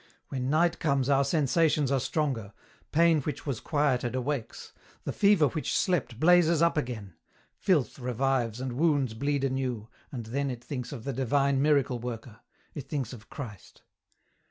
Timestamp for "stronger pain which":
1.99-3.45